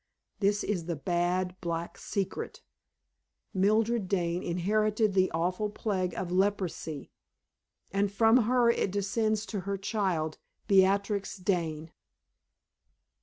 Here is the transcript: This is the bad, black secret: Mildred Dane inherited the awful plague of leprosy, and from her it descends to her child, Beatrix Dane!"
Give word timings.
This 0.39 0.63
is 0.63 0.85
the 0.85 0.95
bad, 0.95 1.55
black 1.61 1.95
secret: 1.95 2.63
Mildred 3.53 4.07
Dane 4.07 4.41
inherited 4.41 5.13
the 5.13 5.29
awful 5.29 5.69
plague 5.69 6.15
of 6.15 6.31
leprosy, 6.31 7.11
and 7.91 8.11
from 8.11 8.37
her 8.45 8.71
it 8.71 8.89
descends 8.89 9.45
to 9.45 9.59
her 9.59 9.77
child, 9.77 10.39
Beatrix 10.67 11.37
Dane!" 11.37 11.91